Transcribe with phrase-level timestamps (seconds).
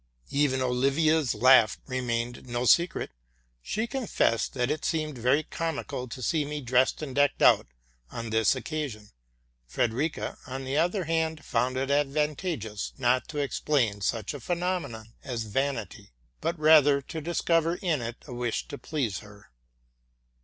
[0.31, 3.11] Even Olivia's laugh remained no secret:
[3.61, 7.67] she confessed that it seemed very comical to see me dressed and decked out
[8.11, 9.11] on this occasion.
[9.67, 15.13] Frederica, on the other hand, found it advantageous not to explain such a phe nomenon
[15.23, 16.09] as vanity,
[16.39, 19.51] but rather to discover in it a wish to please her.